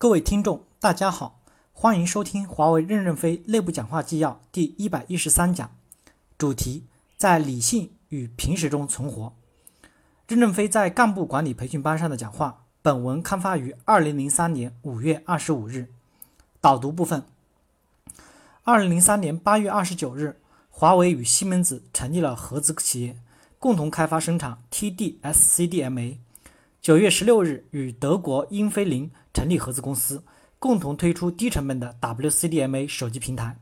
[0.00, 1.42] 各位听众，大家好，
[1.74, 5.76] 欢迎收听华为任正非内部讲话纪要第一百一十三讲，
[6.38, 6.84] 主题
[7.18, 9.34] 在理性与平时中存活。
[10.26, 15.88] 任正非在干部管理培训班上的讲话，本文刊发于二零零三年五月二十五日。
[16.62, 17.24] 导读部分：
[18.62, 20.40] 二零零三年八月二十九日，
[20.70, 23.18] 华为与西门子成立了合资企业，
[23.58, 26.16] 共同开发生产 TD-SCDMA。
[26.80, 30.22] 九月十六日，与德国英飞凌成立合资公司，
[30.58, 33.56] 共同推出低成本的 WCDMA 手机平台。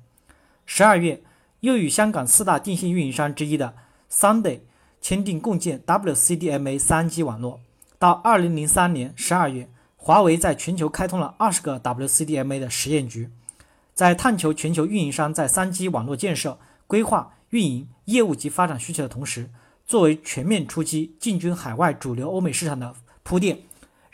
[0.64, 1.22] 十二月，
[1.60, 3.74] 又与香港四大电信运营商之一的
[4.10, 4.60] Sunday
[5.00, 7.60] 签订共建 WCDMA 三 G 网络。
[7.98, 13.30] 到二零零三年十二月，华为在全球开通了二十个 WCDMA 的实验局，
[13.94, 19.50] 在探求全球运营商在三 G 网络建设、规划、运营、业务及发展需求的同时，
[19.86, 22.94] 作为全面出击进军海外主流欧美市场的。
[23.24, 23.58] 铺垫，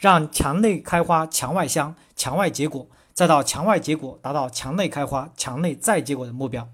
[0.04, 6.68] 让墙内开花墙外香，墙外结果，再到墙外结果达到墙内开花墙内再结果的目标。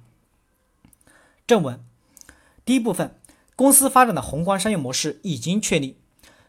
[1.46, 1.80] 正文
[2.64, 3.14] 第一部分，
[3.54, 5.96] 公司发展的宏观商业模式已经确立。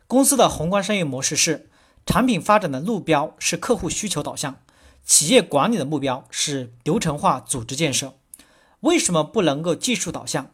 [0.07, 1.69] 公司的宏观商业模式是：
[2.03, 4.57] 产品发展的路标是客户需求导向，
[5.05, 8.15] 企业管理的目标是流程化组织建设。
[8.79, 10.49] 为什么不能够技术导向？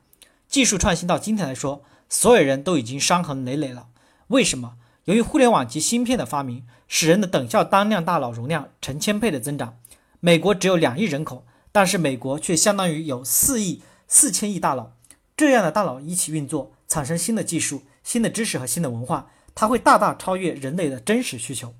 [0.50, 3.88] 技术创新到今天来说，所有人都已经伤痕累累了。
[4.28, 4.74] 为什么？
[5.08, 9.78] 由于互联网及芯片的发明，使人的等效单量大脑容量成千倍的增长。
[10.20, 14.98] 美国只有两亿人口，但是美国却相当于有四亿四千亿大脑。
[15.38, 21.74] 这样的大脑一起运作，产生新的技术、新的知识和新的文化，它会大大超越人类的真实需求。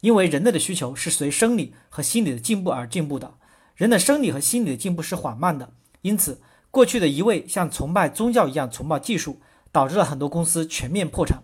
[0.00, 3.34] 因为人类的需求是随生理和心理的进步而进步的，
[3.76, 5.74] 人的生理和心理的进步是缓慢的。
[6.00, 11.42] 因此，过去的一味像崇拜宗教一样崇拜技术，导致了很多公司全面破产。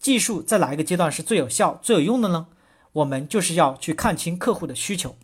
[0.00, 2.46] 技术在哪一个阶段是最有效、最有用的呢？
[2.92, 5.16] 我们就是要去看清客户的需求，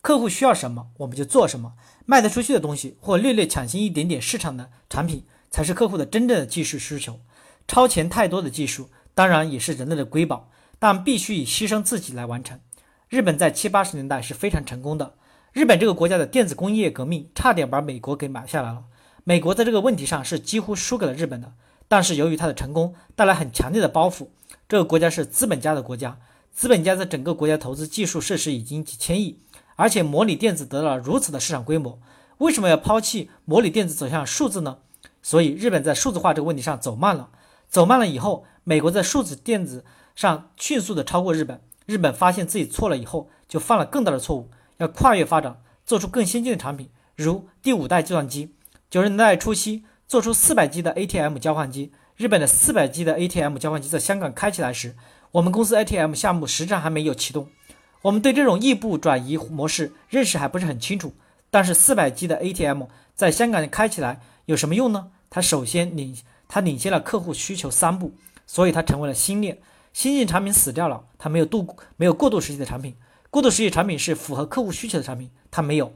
[0.00, 1.74] 客户需要什么，我们就做什么。
[2.06, 7.20] 卖得出去的东西或略略抢先一点点市场的产品，才是客户的真正的技术需求。
[7.68, 12.58] 超前太多的技术，当然也是人类的瑰宝，但必须以牺牲自己来完成。
[13.10, 15.14] 日本在七八十年代是非常成功的。
[15.52, 18.84] 日本这个国家的电子工业革命差点把美国给买下来了。
[19.24, 21.52] 美国在这个问题上是几乎输给了日本的。
[21.88, 24.28] 但是由于它的成功带来很强烈的包袱，
[24.68, 26.18] 这个国家是资本家的国家，
[26.52, 29.38] 资本家在整个国家投资技术设施已经几千亿，
[29.76, 31.98] 而且模拟电子得到了如此的市场规模，
[32.36, 34.78] 为什么要抛弃模拟电子走向数字呢？
[35.22, 37.30] 所以日本在数字化这个问题上走慢了，
[37.68, 39.84] 走慢了以后，美国在数字电子
[40.14, 48.54] 上迅速的超过日本，日本发现自己错了以后，就犯了更大的错误，要跨越发展，做出更先进的产品，如第五代计算机，
[48.90, 49.84] 九十年代初期。
[50.08, 54.96] 做出四百 G 的 ATM 交换机，日本的四百 G 的 ATM 交换机在香港开起来时，
[55.32, 57.50] 我们公司 ATM 项目实际上还没有启动。
[58.00, 61.12] 我们对这种异步转移模式认识还不是很清楚。
[61.50, 65.10] 但是四百 G 的 ATM 在香港开起来有什么用呢？
[65.28, 66.16] 它首先领
[66.48, 68.14] 它领先了客户需求三步，
[68.46, 69.58] 所以它成为了新链。
[69.92, 72.96] 新进产品死掉了，它没有度没有过渡时期的产品。
[73.28, 75.92] 过渡时期产品是符合客户需求的产品，它没有。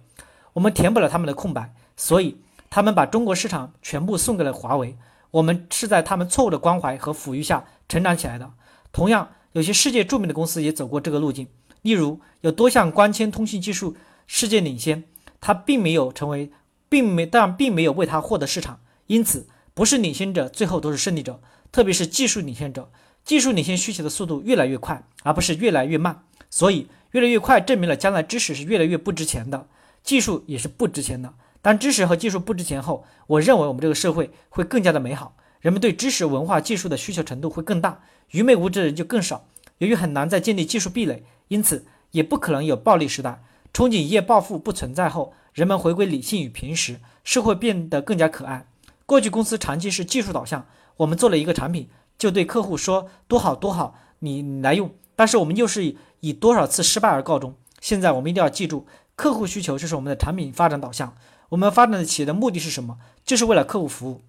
[0.52, 2.36] 我们填补了他们的空白，所以。
[2.74, 4.96] 他们把中国市场全部送给了华为，
[5.30, 8.50] 我们是在他们错误的关怀和抚育下成长起来的。
[8.90, 11.48] 同样，有些世界著名的公司也走过这个路径，
[11.82, 13.94] 例如有多项光纤通信技术
[14.26, 15.04] 世界领先，
[15.38, 16.50] 它并没有成为，
[16.88, 18.80] 并没但并没有为它获得市场。
[19.06, 22.90] 因此，不是领先者最后都是胜利者，特别是技术领先者，
[23.22, 26.24] 技术领先需求的速度越来越快，而不是越来越慢。
[26.48, 29.68] 所以，越来越快证明了将来知识是越来越不值钱的，
[30.02, 31.34] 技术也是不值钱的。
[31.62, 38.00] 当知识和技术不值钱后，我认为我们这个社会会更加的美好，人们对知识、文化、技术的需求程度会更大，
[38.32, 39.46] 愚昧无知的人就更少。
[39.78, 43.42] 由于很难再建立技术壁垒，因此也不可能有暴力时代。
[43.72, 48.66] 憧憬一夜暴富不存在后，人们回归理性与平时，社会变得更加可爱。
[49.06, 54.90] 过去公司长期是技术导向，我们做了一个产品，就对客户说多好多好，你你来用。
[55.14, 57.54] 但是我们又是以多少次失败而告终。
[57.80, 61.16] 现在我们一定要记住，客户需求就是我们的产品发展导向。
[61.52, 62.98] 我们发展的企业的目的是什么？
[63.24, 64.22] 就是为了客户服务。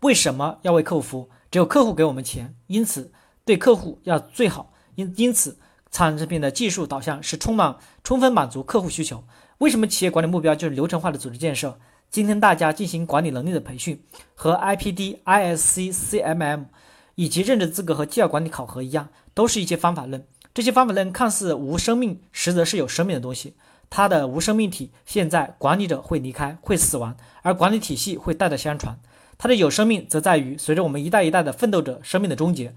[0.00, 1.30] 为什么要为客户服务？
[1.48, 3.12] 只有客户给我们钱，因此
[3.44, 4.72] 对客户要最好。
[4.96, 5.58] 因因此，
[5.92, 9.22] 产品的技术导向是充满充分满足客户需求。
[9.58, 11.78] 为什么企业管理目标就是流程化的组织建设？
[12.10, 14.02] 今天大家进行管理能力的培训，
[14.34, 16.64] 和 IPD、ISC、CMM
[17.14, 20.26] 以及任职资格和绩效管理考核一样，都是一些方法论。
[20.52, 23.54] 这些方法论看似无生命，实则是有生命的东西。
[23.96, 28.98] 它的无生命体现在管理者会离开，会死亡，而管理体系会代代相传。
[29.38, 32.74] 它的有生命则在于随着我们一代一代的奋斗者生命的终结，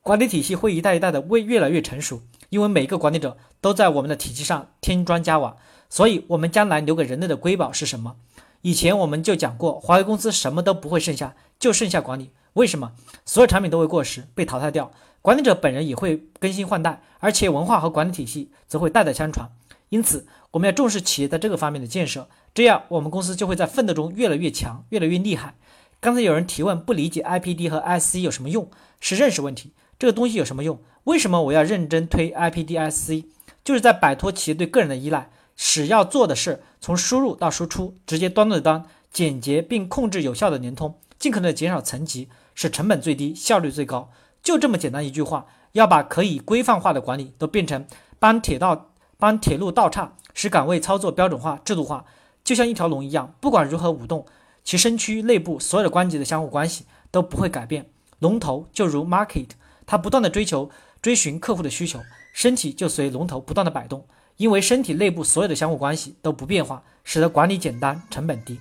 [0.00, 2.22] 管理体系会一代一代的为越来越成熟。
[2.50, 5.56] 因为每一个管理者都在我们的体系上添砖加瓦，
[5.90, 8.14] 所以我们将来留给人类的瑰宝是什么？
[8.62, 12.30] 以前我们就讲过，华为公司什么都不会剩下，就剩下管理。
[12.52, 12.92] 为什么？
[13.24, 19.50] 所有产品都会过时，被淘汰掉，管理者本人也会更新换代，而且文化和管理体系则会代代相传。
[19.90, 25.54] 因此，我们要重视企业在这个方面的建设，这样我们公司就会在奋斗中越来越强，越来越厉害。
[26.00, 28.70] 刚才有人提问，不理解 IPD 和 SC 有什么用？
[29.00, 29.72] 是认识问题。
[29.98, 30.78] 这个东西有什么用？
[31.04, 33.24] 为什么我要认真推 IPD、SC？
[33.64, 44.10] 就是在摆脱企业对个人的依赖，使要做的事从输入到输出直接端对端、简洁并控制有效的联通，尽可能的减少层级，使成本最低、效率最高。
[44.42, 47.84] 就这么简单一句话，要把可以规范化的管理都变成
[48.18, 48.87] 帮铁道。
[49.20, 52.04] 帮铁路道岔，使岗位操作标准化、制度化，
[52.44, 54.24] 就像一条龙一样，不管如何舞动，
[54.62, 57.90] 其身躯内部所有的关节的相互关系都不会改变。
[58.20, 59.48] 龙头就如 market，
[59.86, 60.70] 它不断的追求、
[61.02, 61.98] 追寻客户的需求，
[62.32, 64.06] 身体就随龙头不断的摆动，
[64.36, 68.60] 因为身体内部所有的相互关系都不变化，使得管理简单、成本低。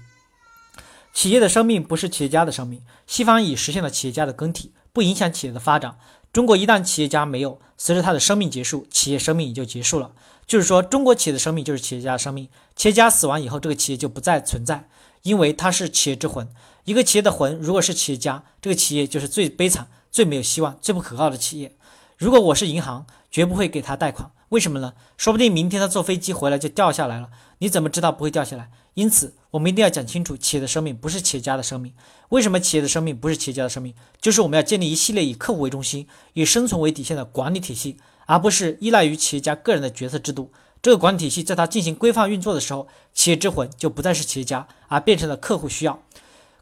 [1.14, 6.00] 企业的生命不是企业家的生命，西方已实现了企业家的更替，不影响企业的发展。
[6.34, 10.12] 中国一旦企业家没有，随着他的生命结束，企业生命也就结束了。
[10.48, 12.48] 就是说，中国企业的生命就是企业家的生命。
[12.74, 14.88] 企业家死亡以后，这个企业就不再存在，
[15.24, 16.48] 因为他是企业之魂。
[16.86, 21.76] 一个企业的魂如果是企业家，这个企业就是最悲惨、最没有希望、最不可靠的企业。
[22.16, 24.32] 如果我是银行，绝不会给他贷款。
[24.50, 24.94] 为什么呢？
[25.18, 28.70] 说不定明天他坐飞机回来就掉下来了，你怎么知道不会掉下来？
[28.94, 31.94] 因此，我们一定要讲清楚，企业的生命不是企业家的生命。
[32.30, 33.94] 为什么企业的生命不是企业家的生命？
[34.22, 37.98] 就是我们要建立一系列以客户为中心、以生存为底线的管理体系，
[38.28, 40.52] 而不是依赖于企业家个人的决策制度。
[40.80, 46.00] 这个管理体系在它进行规范运作的时候，企业之魂就不再是企业家，而变成了客户需要。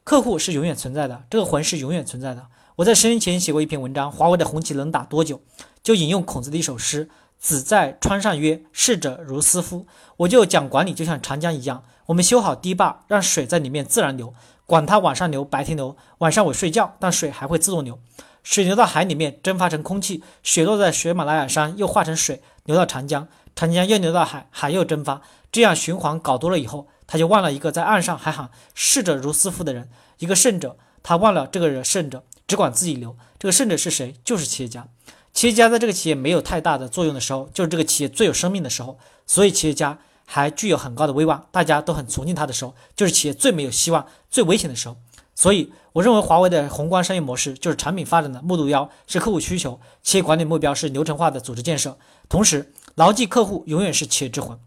[0.05, 2.47] 客户是永远存在的，这个魂是永远存在的。
[2.77, 5.41] 我在十年前写过一篇文章，华为的红旗能打多久？
[5.83, 7.09] 就引用孔子的一首诗。
[7.37, 9.85] 子在川上曰：“逝者如斯夫。”
[10.17, 14.33] 我就讲管理就像长江一样，我们修好堤坝，让水在里面自然流，
[14.65, 15.95] 管它晚上流、白天流。
[16.19, 17.99] 晚上我睡觉，但水还会自动流。
[18.45, 29.89] 水流到海里面蒸发成空气，雪落在喜马拉雅山又化成水流到长江，长江又流到海，海又蒸发，这样循环搞多了以后，他就忘了一个在岸上还喊“逝者如斯夫”的人，
[30.19, 33.17] 一个圣者，他忘了这个人圣者，只管自己流。
[33.39, 34.13] 这个圣者是谁？
[34.23, 34.87] 就是企业家。
[35.33, 38.99] 企业家在这个企业没有太大的作用的时候，就是这个企业最有生命的时候。
[39.25, 44.97] 所以，企业家还具有很高的威望，大家都很崇敬他的时候，就是企业最没有希望、最危险的时候。
[45.35, 51.97] 所以，我认为华为的宏观商业模式就是产品发展的目标是客户需求，企业管理目标是流程化的组织建设，
[52.29, 54.57] 同时牢记客户永远是企业之魂。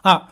[0.00, 0.28] 二，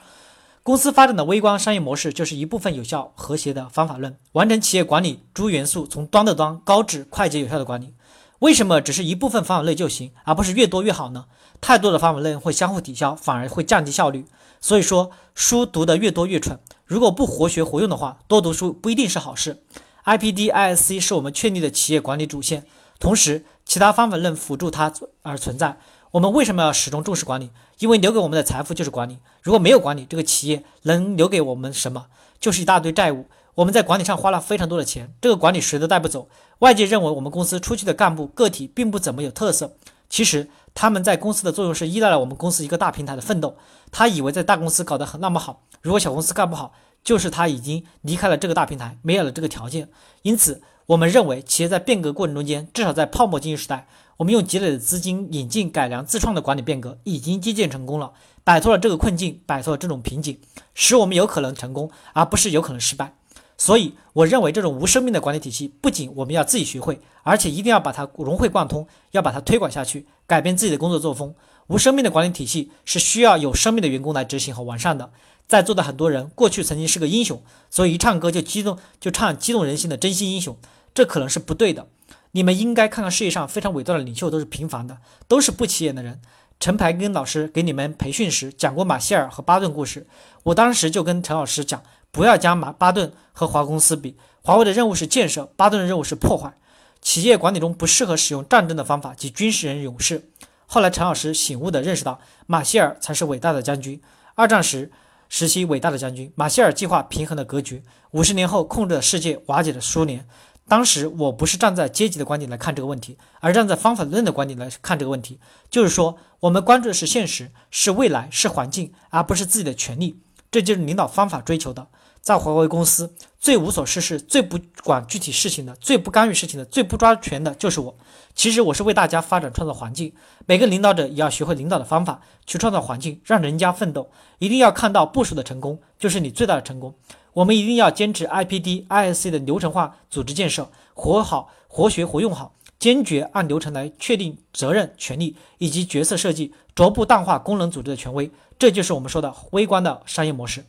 [0.63, 7.93] 公司发展的微观商业模式就是一部分有效和谐的方法论，完成企业管理诸元素从端到端高质快捷有效的管理。
[8.41, 11.27] 为什么只是一部分方法论就行，而不是越多越好呢？
[11.61, 14.27] 太多的方法论会相互抵消，反而会降低效率。
[14.61, 16.59] 所以说，书读得越多越蠢。
[16.85, 19.63] 如果不活学活用的话，多读书不一定是好事。
[20.05, 22.67] IPD、ISC 是我们确立的企业管理主线，
[22.99, 24.93] 同时其他方法论辅助它
[25.23, 25.79] 而存在。
[26.11, 27.51] 我们为什么要始终重视管理？
[27.79, 29.19] 因为留给我们的财富就是管理。
[29.43, 32.07] 如果没有管理，这个企业能留给我们什么？
[32.39, 33.27] 就是一大堆债务。
[33.57, 36.29] 我们在管理上花了非常多的钱，这个管理谁都带不走。
[36.59, 39.75] 外界认为我们公司出去的干部个体并不怎么有特色，
[40.09, 43.57] 其实他们在公司的作用是依赖了我们公司一个大平台的奋斗。
[43.93, 46.73] 他以为在大公司搞得很那么好，如果小公司干不好，
[47.05, 49.89] 就是他已经离开了这个大平台，没有了这个条件。
[50.23, 60.41] 因此，我们认为企业在变革过程中间，至少在泡沫经济时代，我们用积累的资金引进、改良、自创的管理变革已经基建成功了，摆脱了这个困境，摆脱了这种瓶颈，
[60.75, 63.15] 使我们有可能成功，而不是有可能失败。
[63.57, 71.35] 所以，我认为这种无生命的管理体系，不仅我们要自己学会，而且一定要把它融会贯通，要把它推广下去，改变自己的工作作风。
[71.69, 75.11] 无生命的管理体系是需要有生命的员工来执行和完善的。
[75.47, 80.57] 在座的很多人过去曾经是个英雄，所以一唱歌就激动，就唱激动人心的真心英雄，
[80.93, 81.87] 这可能是不对的。
[82.33, 86.21] 你们应该看看世界上非常伟大的领袖都是平凡的，都是不起眼的人。
[86.61, 90.07] 陈排根老师给你们培训时讲过马歇尔和巴顿故事，
[90.45, 91.83] 我当时就跟陈老师讲。
[92.11, 96.55] 不要将马巴顿和华公司比，华为的任务是建设，巴顿的任务是破坏。
[97.01, 100.31] 企业管理中不适合使用战争的方法及军事人勇士。
[100.67, 104.01] 后来陈老师醒悟地认识到，马歇尔才是伟大的将军，
[104.37, 104.93] 二战时
[105.29, 106.33] 时期伟大的将军。
[106.37, 107.83] 马歇尔计划平衡了格局，
[108.13, 110.25] 五十年后控制了世界，瓦解了苏联。
[110.67, 115.39] 当时我不是站在阶级的观点来看这个问题，而站在方法论的观点来看这个问题，
[115.71, 120.21] 就是说我们关注的是现实，是未来，是环境，而不是自己的权利。
[120.51, 121.89] 这就是领导方法追求的。
[122.23, 127.95] 在华为公司最无所事事、最不管具体事情的、最不干预事情的、最不抓权的，就是我。
[128.35, 130.15] 其实我是为大家发展创造环境，
[130.47, 134.11] 每个领导者也要学会领导的方法，去创造环境，让人家奋斗。
[134.39, 136.95] 一定要看到部署的成功，就是你最大的成功。
[137.35, 142.55] 我们一定要坚持 IPD、ISC 的流程化组织建设，活好、活学、活用好。
[142.77, 150.67] 坚决按流程来确定责任、权利以及角色设计，逐步淡化功能组织的权威，这就是我们说的微观的商业模式。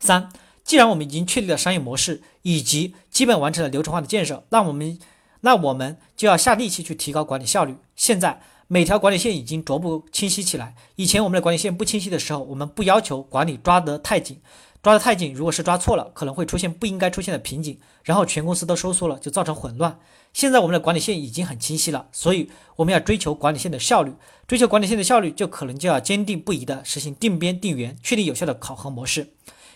[0.00, 0.30] 三，
[0.64, 4.98] 既然我们已经确立了商业模式以及基本完成了流程化的建设，那我们
[5.42, 7.76] 那我们就要下力气去提高管理效率。
[7.94, 10.74] 现在每条管理线已经逐步清晰起来。
[10.96, 14.40] 以前我们的管理线不清晰的时候，我们不要求管理抓得太紧，
[14.82, 19.98] 抓得太紧，如果是抓错了，可能会出现不应该出现的瓶颈，然后全公司都收缩了，就造成混乱。
[20.32, 24.12] 现在我们的管理线已经很清晰了，所以我们要追求管理线的效率。
[24.48, 29.32] 追求管理线的效率，就可能就要坚定不移地实行定编定员，确立有效的考核模式。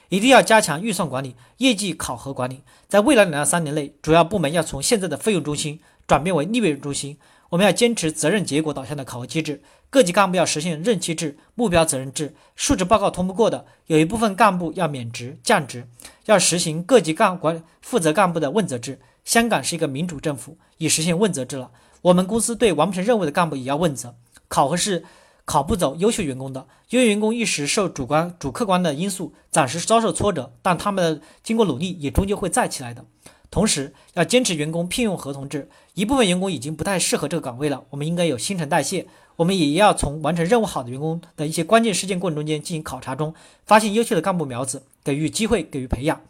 [0.09, 2.63] 一定要加强预算管理、业绩考核管理。
[2.89, 5.79] 在未来两到三年内，主要部门要从现在的费用中心
[6.09, 7.17] 转变为利润中心。
[7.51, 12.35] 我们要坚持责任结果导向的考核机制，各级干部要实现任期制、目标责任制。
[12.55, 15.87] 述职报告通不过的，有一部分干部要免职、降职。
[16.27, 19.01] 要实行各级干管负责干部的问责制。
[19.25, 21.73] 香港是一个民主政府，已实现问责制了。
[22.03, 24.15] 我们公司对完不成任务的干部也要问责。
[24.47, 25.05] 考核是
[25.45, 33.05] 考不走优秀员工的，优秀员工一时受主观、主客观的因素暂时遭受挫折，但他们经过努力也终究会再起来的。
[33.51, 35.69] 同时，要坚持员工聘用合同制。
[35.95, 39.07] 一部分员工已经不太适合这个岗位了，我们应该有新陈代谢。
[39.37, 46.21] 我们也要从完成任务好的员工的一些关键事件过程中间进行考察中，发现优秀的干部苗子，给予机会，给予培养。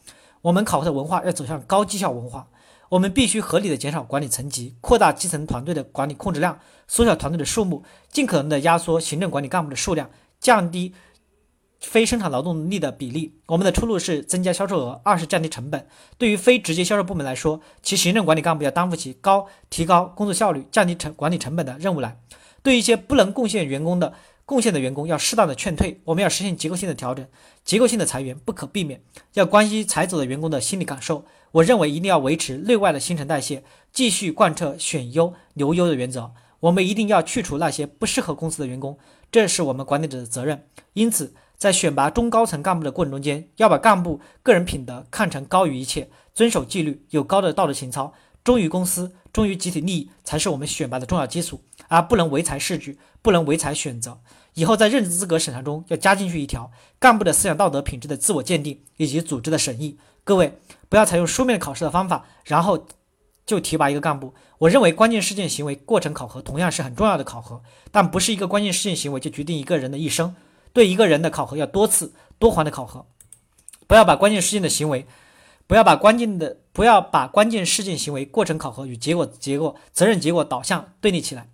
[0.42, 2.46] 我们考核的文化要走向高绩效文化。
[2.88, 6.58] 我们必须合理的减少管理层级，扩大基层团队的管理控制量，
[6.88, 10.10] 缩小团队的数目，尽可能的压缩行政管理干部的数量，
[10.40, 10.94] 降低
[11.80, 13.34] 非生产劳动力的比例。
[13.46, 15.86] 我们的出路是增加销售额，二是降低成本。
[16.18, 22.20] 对于非直接销售部门来说，其行政管理干部要担负起高提高工作效率、降低成管理成本的任务来。
[22.62, 24.12] 对一些不能贡献员工的
[24.44, 26.00] 贡献的员工，要适当的劝退。
[26.04, 27.26] 我们要实现结构性的调整，
[27.64, 29.02] 结构性的裁员不可避免。
[29.34, 31.24] 要关心裁走的员工的心理感受。
[31.52, 36.32] 我认为一定要维持内外的新陈代谢，继续贯彻选优留优的原则。
[36.60, 38.98] 我们一定要去除那些不适合公司的员工，
[39.32, 40.66] 这是我们管理者的责任。
[40.92, 54.18] 因此，在选拔中高层干部的过程中间，要把干部个人品德看成高于一切，遵守纪律，有高的道德情操，忠于公司，忠于集体利益，才是我们选拔的重要基础，而不能唯才是举，不能唯才选择。
[54.54, 59.98] 以后在任职资格审查中要加进去一条，干部的思想道德品质的自我鉴定以及组织的审议。
[60.24, 60.58] 各位。
[60.88, 62.84] 不要采用书面考试的方法，然后
[63.46, 64.34] 就提拔一个干部。
[64.58, 67.62] 我认为关键事件行为过程考核同样是很重要的考核，
[67.92, 70.34] 但不是一个关键事件行为就决定一个人的一生。
[70.72, 73.06] 对一个人的考核要多次多环的考核，
[73.86, 75.06] 不要把关键事件的行为，
[75.66, 81.48] 不要把关键的不要把关键事件行为过程考核与结果结果责任结果导向对立起来。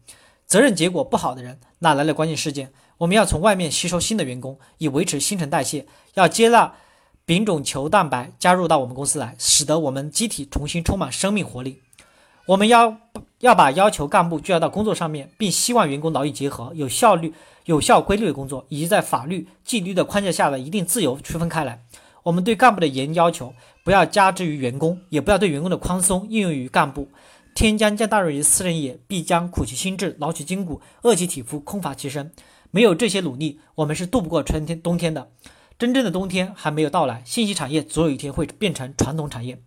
[0.46, 2.72] 责任结果不好的人哪来的关键事件？
[2.98, 6.74] 我们要从外面吸收新的员工，以维持新陈代谢，要接纳。
[7.24, 11.82] 丙种球蛋白加入到我们公司来，使得我们机体重新充满生命活力。
[12.46, 12.98] 我们要
[13.40, 17.34] 要把要求干部聚焦到工作上面，并希望员工劳逸结合、有效率、
[17.66, 21.84] 有效规律的工作，以及在法律纪律的框架下的一定自由区分开来。
[22.22, 23.54] 我们对干部的严要求，
[23.84, 27.08] 不要加之于员工，也不要对员工的宽松应用于干部。
[27.54, 32.32] 天将降大任于斯人也，必将苦其心志，劳其筋骨，饿其体肤，空乏其身。
[32.70, 35.30] 没有这些努力，我们是渡不过春天、冬天的。
[35.78, 39.58] 真正的冬天还没有到来，信息产业总有一天会变成传统产业。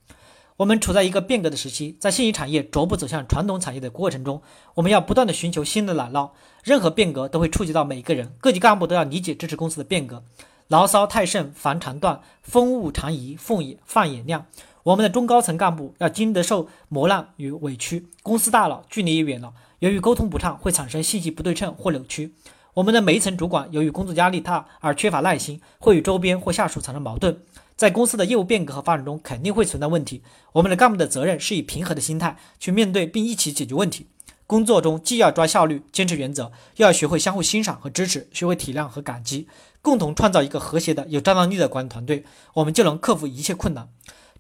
[0.60, 4.42] 我们处在一个变革的时期，在信息产业逐步走向传统产业的过程中，
[4.76, 6.32] 我们要不断的寻求新的奶酪。
[6.66, 10.22] 任何变革都会触及到每一个人，各级干部都要理解支持公司的变革。
[10.68, 14.48] 牢骚太盛，防肠断；风物长宜，放眼放眼量。
[14.84, 18.08] 我们的中高层干部要经得受磨难与委屈。
[18.22, 22.34] 公司大了，距离也远了，由于沟通不畅，会产生信息不对称或扭曲。
[22.74, 27.40] 我们的每一层主管由于工作压力大而缺乏耐心，会与周边或下属产生矛盾，
[27.80, 30.22] 在公司的业务变革和发展中肯定会存在问题。
[30.52, 34.06] 我们的干部的责任是以平和的心态去面对并一起解决问题。
[34.46, 39.48] 工作中既要抓效率、坚持原则，又要学会相互欣赏和支持，学会体谅和感激，
[39.82, 43.88] 共同创造一个和谐的、有战斗力的管理团队，我们就能克服一切困难。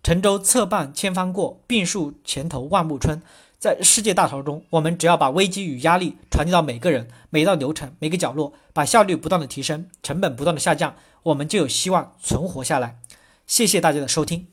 [0.03, 3.21] 沉舟侧畔千帆过，病树前头万木春。
[3.57, 12.98] 在世界大潮中，我们只要把危机与压力传递到每个人、每道流程、每个角落，把效率不断的提升，成本不断的下降，我们就有希望存活下来。
[13.49, 14.45] 谢谢大家的收听。